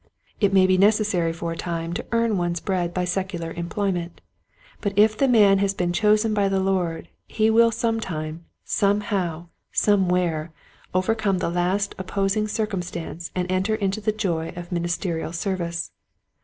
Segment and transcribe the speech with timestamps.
[0.39, 4.19] It may be necessary for a time to earn one's bread by secular employment;
[4.79, 10.51] but if the man has been chosen by the Lord, he will sometime, somehow, somewhere
[10.91, 15.91] overcome the last opposing circumstance and enter into the joy of ministerial service.